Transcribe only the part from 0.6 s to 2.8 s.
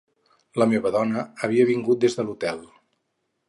La meva dona havia vingut des de l'hotel